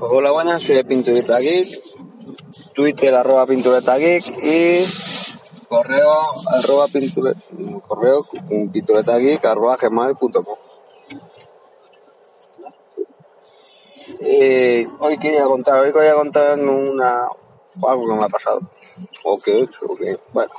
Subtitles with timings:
[0.00, 1.68] Hola, buenas, soy de Pintureta Geek,
[2.74, 4.84] Twitter arroba Pintureta Geek y
[5.68, 6.12] correo
[6.46, 7.40] arroba pintureta,
[7.86, 8.22] correo
[8.72, 10.58] pintureta geek arroba gmail.com.
[14.20, 17.28] Eh, hoy quería contar, hoy quería contar una,
[17.82, 18.60] algo que me ha pasado,
[19.24, 20.52] o que he hecho, o que, bueno,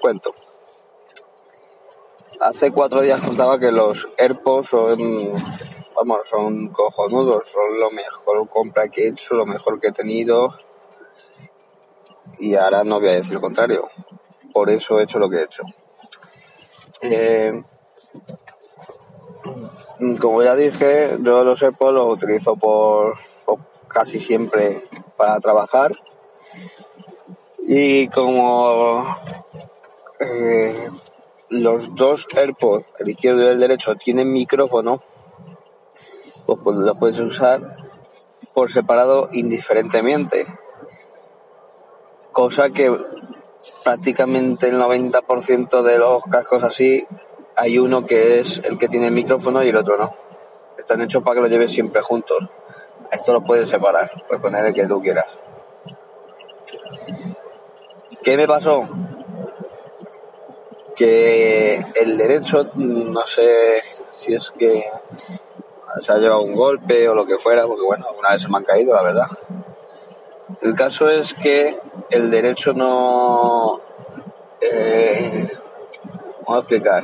[0.00, 0.34] cuento.
[2.40, 5.32] Hace cuatro días contaba que los AirPods son
[5.96, 10.48] vamos, son cojonudos, son lo mejor compra que he hecho, lo mejor que he tenido.
[12.38, 13.88] Y ahora no voy a decir lo contrario.
[14.52, 15.62] Por eso he hecho lo que he hecho.
[17.00, 17.62] Eh,
[20.20, 23.16] como ya dije, yo los AirPods los utilizo por,
[23.88, 24.84] casi siempre
[25.16, 25.92] para trabajar.
[27.66, 29.04] Y como
[30.20, 30.88] eh,
[31.48, 35.02] los dos AirPods, el izquierdo y el derecho, tienen micrófono,
[36.46, 37.76] pues, pues lo puedes usar
[38.54, 40.46] por separado indiferentemente.
[42.32, 42.94] Cosa que
[43.84, 47.06] prácticamente el 90% de los cascos así
[47.56, 50.14] hay uno que es el que tiene el micrófono y el otro no.
[50.78, 52.38] Están hechos para que lo lleves siempre juntos.
[53.10, 55.26] Esto lo puedes separar, puedes poner el que tú quieras.
[58.22, 58.88] ¿Qué me pasó?
[60.94, 64.84] Que el derecho, no sé si es que
[66.00, 68.58] se ha llevado un golpe o lo que fuera, porque bueno, alguna vez se me
[68.58, 69.26] han caído, la verdad.
[70.62, 71.78] El caso es que
[72.10, 73.80] el derecho no...
[74.60, 75.48] Eh,
[76.46, 77.02] vamos a explicar.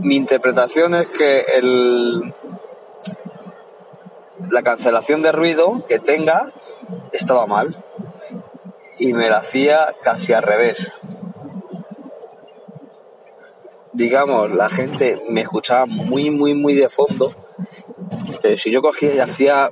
[0.00, 2.34] Mi interpretación es que el,
[4.50, 6.52] la cancelación de ruido que tenga
[7.12, 7.76] estaba mal
[8.98, 10.92] y me la hacía casi al revés
[13.94, 17.34] digamos, la gente me escuchaba muy, muy, muy de fondo.
[18.42, 19.70] Pero si yo cogía y hacía,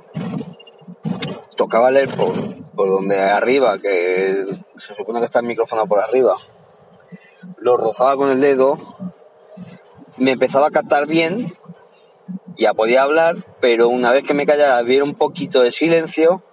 [1.55, 2.33] tocaba leer por,
[2.73, 4.45] por donde arriba, que
[4.75, 6.33] se supone que está el micrófono por arriba,
[7.57, 8.79] lo rozaba con el dedo,
[10.17, 11.53] me empezaba a captar bien,
[12.57, 16.43] ya podía hablar, pero una vez que me callara, había un poquito de silencio,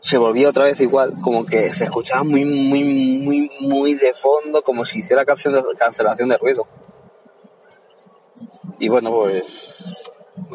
[0.00, 4.62] se volvía otra vez igual, como que se escuchaba muy, muy, muy, muy de fondo,
[4.62, 6.66] como si hiciera cancelación de ruido.
[8.78, 9.46] Y bueno, pues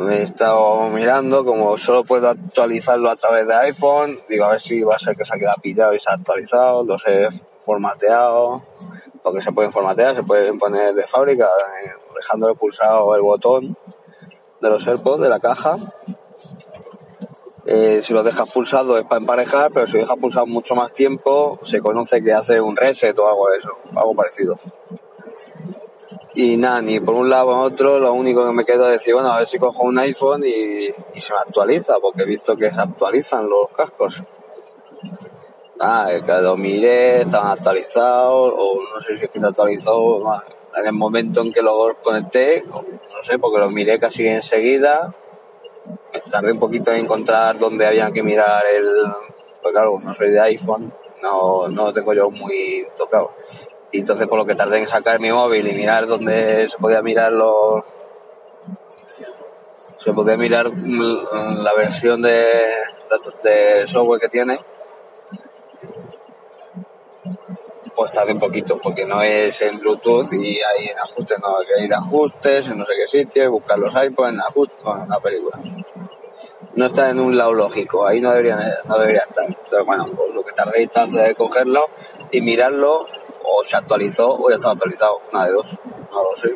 [0.09, 4.81] he estado mirando, como solo puedo actualizarlo a través de iPhone, digo a ver si
[4.81, 7.29] va a ser que se ha quedado pillado y se ha actualizado, los he
[7.65, 8.61] formateado,
[9.23, 11.45] porque se pueden formatear, se pueden poner de fábrica,
[11.83, 13.75] eh, dejándole pulsado el botón
[14.61, 15.77] de los AirPods de la caja.
[17.65, 20.93] Eh, si lo dejas pulsado es para emparejar, pero si lo dejas pulsado mucho más
[20.93, 24.59] tiempo, se conoce que hace un reset o algo de eso, algo parecido.
[26.33, 29.13] Y nada, ni por un lado o otro, lo único que me queda es decir,
[29.13, 30.87] bueno, a ver si cojo un iPhone y,
[31.19, 34.23] se me actualiza, porque he visto que se actualizan los cascos.
[35.77, 40.23] Nada, que lo miré, estaban actualizados, o no sé si es que se actualizó
[40.77, 45.13] en el momento en que lo conecté, no sé, porque lo miré casi enseguida.
[46.13, 48.87] Me tardé un poquito en encontrar dónde había que mirar el.
[49.61, 53.31] Pues claro, no soy de iPhone, no, no lo tengo yo muy tocado.
[53.91, 57.01] Y entonces por lo que tardé en sacar mi móvil y mirar dónde se podía
[57.01, 57.83] mirar los...
[59.99, 62.47] Se podía mirar la versión de,
[63.43, 64.59] de software que tiene.
[67.93, 71.67] Pues tardé un poquito, porque no es en Bluetooth y hay en ajustes, no hay
[71.67, 75.09] que ir a ajustes, en no sé qué sitio, buscar los iPods, en ajustes, en
[75.09, 75.59] la película.
[76.73, 79.45] No está en un lado lógico, ahí no debería, no debería estar.
[79.45, 81.85] Entonces, bueno, pues lo que tardé en cogerlo
[82.31, 83.05] y mirarlo
[83.51, 85.65] o se actualizó o ya estaba actualizado, una de dos,
[86.11, 86.53] no lo sé.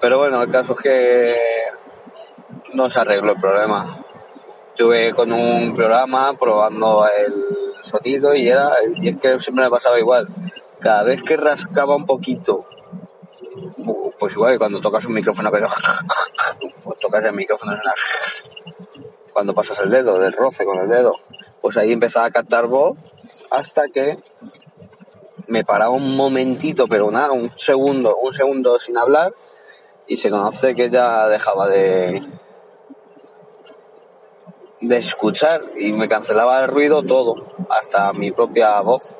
[0.00, 1.36] Pero bueno, el caso es que
[2.72, 3.98] no se arregló el problema.
[4.68, 7.34] Estuve con un programa probando el
[7.82, 10.26] sonido y era y es que siempre me pasaba igual.
[10.80, 12.66] Cada vez que rascaba un poquito,
[14.18, 15.66] pues igual que cuando tocas un micrófono que
[16.84, 17.78] pues tocas el micrófono
[19.32, 21.14] cuando pasas el dedo, del roce con el dedo,
[21.60, 22.98] pues ahí empezaba a captar voz
[23.50, 24.18] hasta que
[25.48, 29.32] me paraba un momentito, pero nada, un segundo, un segundo sin hablar,
[30.06, 32.22] y se conoce que ya dejaba de
[34.80, 37.34] de escuchar y me cancelaba el ruido todo,
[37.70, 39.16] hasta mi propia voz.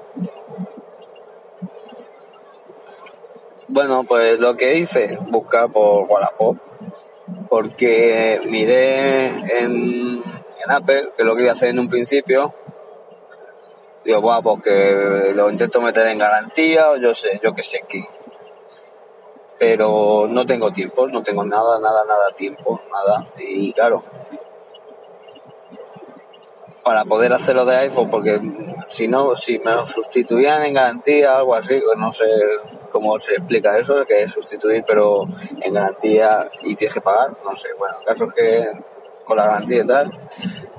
[3.69, 6.57] Bueno, pues lo que hice, buscar por Wallapop,
[7.49, 9.27] porque miré
[9.61, 12.55] en, en Apple, que es lo que iba a hacer en un principio,
[14.07, 18.05] digo, bueno, porque lo intento meter en garantía o yo sé, yo que sé qué.
[19.59, 23.27] Pero no tengo tiempo, no tengo nada, nada, nada tiempo, nada.
[23.39, 24.03] Y claro,
[26.85, 28.41] para poder hacerlo de iPhone, porque
[28.89, 32.27] si no, si me sustituían en garantía, algo así, pues no sé
[32.93, 35.27] cómo se explica eso, que es sustituir, pero
[35.61, 37.69] en garantía y tienes que pagar, no sé.
[37.77, 38.71] Bueno, el caso es que
[39.25, 40.11] con la garantía y tal,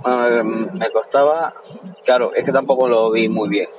[0.08, 1.54] bueno, me costaba,
[2.04, 3.70] claro, es que tampoco lo vi muy bien,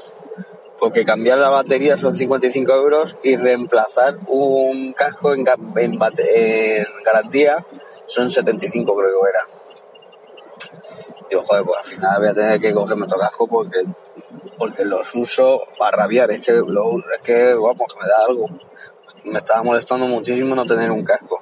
[0.79, 5.47] porque cambiar la batería son 55 euros y reemplazar un casco en,
[5.77, 7.67] en, en garantía
[8.07, 9.59] son 75 creo que era
[11.29, 13.85] digo, joder, pues al final voy a tener que cogerme otro casco porque,
[14.57, 16.31] porque los uso para rabiar.
[16.31, 18.47] Es que, lo, es que, vamos, que me da algo.
[19.25, 21.41] Me estaba molestando muchísimo no tener un casco.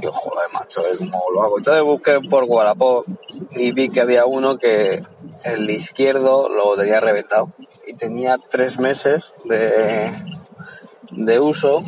[0.00, 1.58] Digo, joder, macho, ¿cómo lo hago?
[1.58, 3.06] Entonces busqué por Wallapop
[3.52, 5.02] y vi que había uno que
[5.44, 7.50] el izquierdo lo tenía reventado
[7.86, 10.10] y tenía tres meses de,
[11.12, 11.82] de uso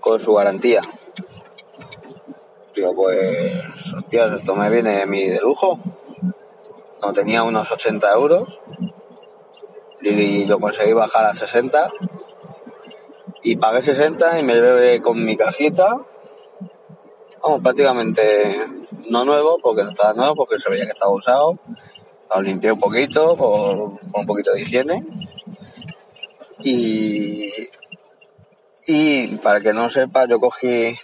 [0.00, 0.82] con su garantía
[2.94, 5.78] pues, hostias, esto me viene a mí de lujo.
[7.02, 8.60] No tenía unos 80 euros
[10.00, 11.92] y lo conseguí bajar a 60
[13.42, 16.04] y pagué 60 y me llevé con mi cajita.
[17.42, 18.66] Vamos prácticamente
[19.08, 21.58] no nuevo porque no estaba nuevo porque se veía que estaba usado.
[22.34, 25.06] Lo limpié un poquito por, un poquito de higiene.
[26.60, 27.50] Y
[28.90, 30.98] y para que no sepa yo cogí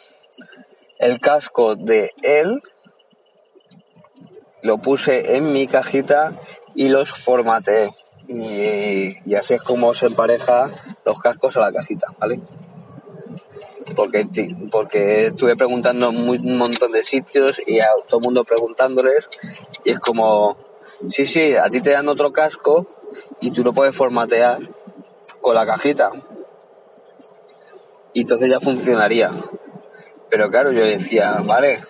[0.98, 2.62] el casco de él,
[4.62, 6.32] lo puse en mi cajita
[6.74, 7.90] y los formateé.
[8.26, 10.70] Y, así es como se empareja
[11.14, 12.40] los cascos a la cajita, ¿vale?
[13.94, 14.26] Porque,
[14.70, 19.28] porque estuve preguntando en un montón de sitios y a todo el mundo preguntándoles
[19.84, 20.56] y es como,
[21.10, 22.86] sí, sí, a ti te dan otro casco
[23.40, 24.58] y tú lo puedes formatear
[25.40, 26.10] con la cajita.
[28.12, 29.30] Y entonces ya funcionaría.
[30.30, 31.80] Pero claro, yo decía, vale.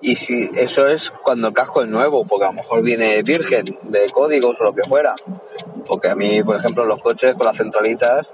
[0.00, 3.78] Y si eso es cuando el casco es nuevo, porque a lo mejor viene virgen
[3.84, 5.14] de códigos o lo que fuera.
[5.86, 8.32] Porque a mí, por ejemplo, los coches con las centralitas,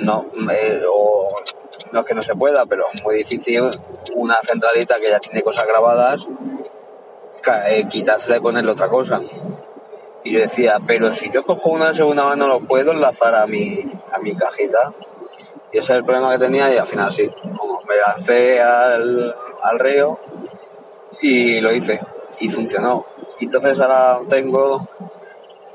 [0.00, 0.26] no,
[0.92, 1.34] o,
[1.92, 3.78] no es que no se pueda, pero es muy difícil
[4.14, 6.26] una centralita que ya tiene cosas grabadas,
[7.68, 9.20] eh, quitársela y ponerle otra cosa.
[10.24, 13.80] Y yo decía, pero si yo cojo una segunda mano, lo puedo enlazar a mi,
[14.12, 14.92] a mi cajita.
[15.72, 17.30] Y ese es el problema que tenía y al final sí,
[17.88, 20.18] me lancé al, al río
[21.20, 22.00] y lo hice
[22.40, 23.06] y funcionó.
[23.40, 24.88] Entonces ahora tengo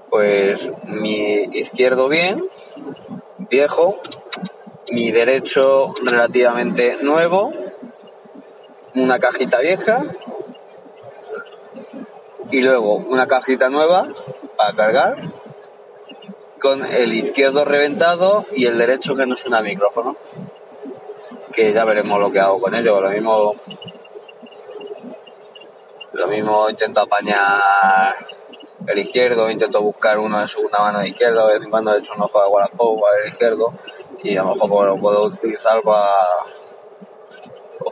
[0.09, 2.45] pues mi izquierdo bien,
[3.49, 3.99] viejo,
[4.91, 7.51] mi derecho relativamente nuevo,
[8.93, 10.03] una cajita vieja
[12.51, 14.07] y luego una cajita nueva
[14.55, 15.15] para cargar
[16.63, 20.15] con el izquierdo reventado y el derecho que no suena micrófono.
[21.51, 23.01] Que ya veremos lo que hago con ello.
[23.01, 23.55] Lo mismo,
[26.23, 28.15] lo mismo intento apañar
[28.87, 31.99] el izquierdo, intento buscar uno de segunda mano de izquierdo, de vez en cuando he
[31.99, 33.73] hecho un ojo de Wallapop para el izquierdo
[34.23, 36.11] y a lo mejor lo puedo utilizar para,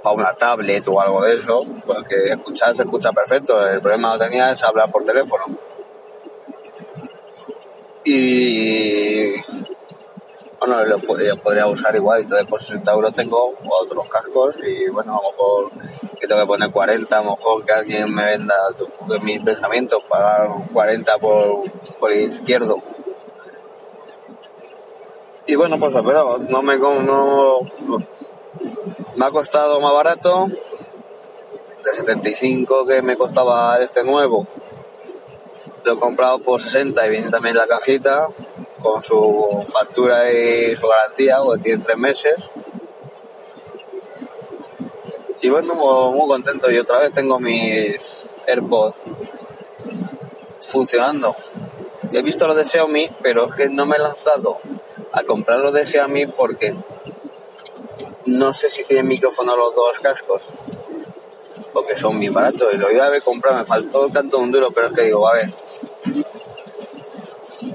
[0.02, 3.66] para una tablet o algo de eso, porque escuchar se escucha perfecto.
[3.68, 5.46] El problema que tenía es hablar por teléfono
[8.04, 9.31] y
[10.62, 15.24] bueno, lo podría, usar igual, entonces por 60 euros tengo otros cascos y bueno, a
[15.24, 15.72] lo mejor
[16.20, 18.54] que tengo que poner 40, a lo mejor que alguien me venda
[19.24, 21.64] mis pensamientos, pagar 40 por,
[22.00, 22.78] por izquierdo.
[25.48, 27.62] Y bueno, pues pero no me no,
[29.16, 30.48] me ha costado más barato
[31.84, 34.46] de 75 que me costaba este nuevo
[35.84, 38.28] lo he comprado por 60 y viene también la cajita
[38.82, 42.36] con su factura y su garantía, porque tiene tres meses.
[45.42, 46.72] Y bueno, pues, muy contento.
[46.72, 48.96] Y otra vez tengo mis AirPods
[50.62, 51.36] funcionando.
[52.12, 54.60] He visto los de Xiaomi, pero es que no me he lanzado
[55.12, 56.76] a comprar los de Xiaomi porque
[58.26, 60.44] no sé si tienen micrófono los dos cascos
[61.74, 64.44] porque son muy baratos y lo iba a haber comprado, me faltó el canto de
[64.44, 65.50] un duro, pero es que digo, a ver,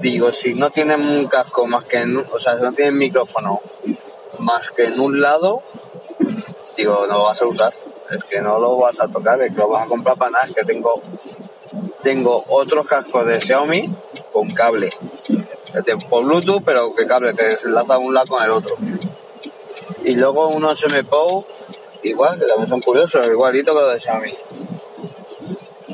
[0.01, 3.61] digo, si no tienen un casco más que, o sea, si no tienen micrófono
[4.39, 5.61] más que en un lado,
[6.75, 7.73] digo, no lo vas a usar.
[8.09, 10.45] Es que no lo vas a tocar, es que lo vas a comprar para nada.
[10.45, 11.01] Es que tengo,
[12.03, 13.89] tengo otros cascos de Xiaomi
[14.31, 14.91] con cable.
[16.09, 18.75] Por Bluetooth, pero que cable que se enlaza un lado con el otro.
[20.03, 21.45] Y luego unos MPO,
[22.03, 24.33] igual, que también son curiosos, igualito que los de Xiaomi.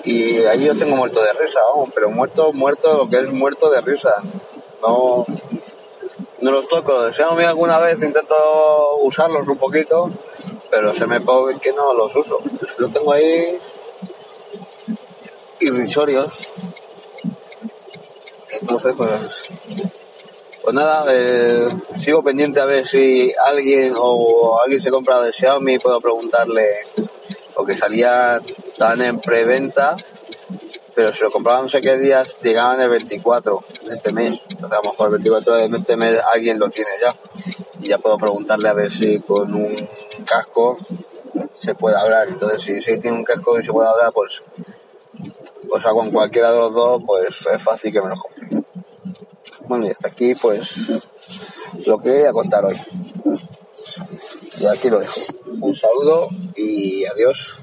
[0.04, 3.70] Y ahí yo tengo muerto de risa, vamos, pero muerto, muerto, lo que es muerto
[3.70, 4.14] de risa.
[4.82, 5.26] No,
[6.42, 7.04] no los toco.
[7.04, 8.36] De Xiaomi alguna vez intento
[9.02, 10.10] usarlos un poquito,
[10.70, 12.40] pero se me pone que no los uso.
[12.78, 13.58] Los tengo ahí
[15.62, 16.34] irrisorios.
[18.62, 19.10] Entonces, pues,
[20.64, 21.68] pues nada, eh,
[22.00, 26.68] sigo pendiente a ver si alguien o alguien se compra de Xiaomi, puedo preguntarle,
[27.54, 28.40] porque salía,
[28.84, 29.96] estaban en preventa,
[30.94, 34.42] pero si lo compraban no sé qué días, llegaban el 24 de este mes.
[34.50, 37.16] Entonces a lo mejor el 24 de este mes alguien lo tiene ya.
[37.80, 39.88] Y ya puedo preguntarle a ver si con un
[40.26, 40.78] casco
[41.54, 42.28] se puede hablar.
[42.28, 44.44] Entonces si, si tiene un casco y se puede hablar, pues,
[45.72, 48.64] o sea, con cualquiera de los dos, pues es fácil que me lo compre.
[49.66, 50.76] Bueno, y hasta aquí, pues,
[51.86, 52.76] lo que quería contar hoy.
[54.60, 55.22] Y aquí lo dejo.
[55.62, 57.63] Un saludo y adiós.